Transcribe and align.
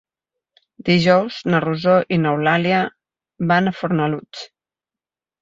Dijous 0.87 1.37
na 1.53 1.59
Rosó 1.65 1.97
i 2.17 2.19
n'Eulàlia 2.23 2.81
van 3.53 3.67
a 3.67 3.75
Fornalutx. 3.83 4.43